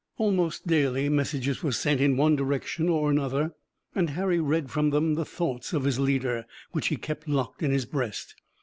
Almost 0.17 0.65
daily 0.65 1.09
messages 1.09 1.61
were 1.61 1.71
sent 1.71 2.01
in 2.01 2.17
one 2.17 2.35
direction 2.35 2.89
or 2.89 3.11
another 3.11 3.53
and 3.93 4.09
Harry 4.09 4.39
read 4.39 4.71
from 4.71 4.89
them 4.89 5.13
the 5.13 5.25
thoughts 5.25 5.73
of 5.73 5.83
his 5.83 5.99
leader, 5.99 6.47
which 6.71 6.87
he 6.87 6.95
kept 6.97 7.27
locked 7.27 7.61
in 7.61 7.69
his 7.69 7.85
breast. 7.85 8.33